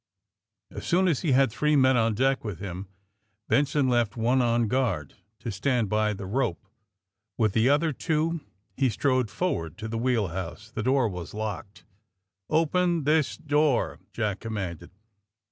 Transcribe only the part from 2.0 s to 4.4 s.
deck with him Benson left